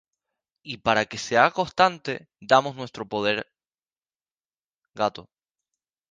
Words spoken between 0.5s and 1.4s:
Y para que se